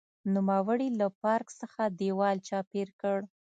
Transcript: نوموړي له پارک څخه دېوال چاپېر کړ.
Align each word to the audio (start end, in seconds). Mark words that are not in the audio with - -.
نوموړي 0.33 0.89
له 0.99 1.07
پارک 1.21 1.47
څخه 1.59 1.81
دېوال 1.99 2.35
چاپېر 2.49 2.87
کړ. 3.01 3.19